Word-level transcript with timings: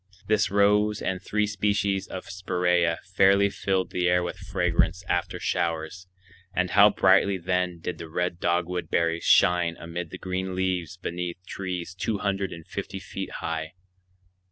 This 0.25 0.49
rose 0.49 0.99
and 0.99 1.21
three 1.21 1.45
species 1.45 2.07
of 2.07 2.25
spiræa 2.25 2.97
fairly 3.13 3.51
filled 3.51 3.91
the 3.91 4.07
air 4.09 4.23
with 4.23 4.35
fragrance 4.39 5.03
after 5.07 5.39
showers; 5.39 6.07
and 6.55 6.71
how 6.71 6.89
brightly 6.89 7.37
then 7.37 7.77
did 7.79 7.99
the 7.99 8.09
red 8.09 8.39
dogwood 8.39 8.89
berries 8.89 9.25
shine 9.25 9.77
amid 9.79 10.09
the 10.09 10.17
green 10.17 10.55
leaves 10.55 10.97
beneath 10.97 11.37
trees 11.45 11.93
two 11.93 12.17
hundred 12.17 12.51
and 12.51 12.65
fifty 12.65 12.97
feet 12.97 13.29
high. 13.29 13.75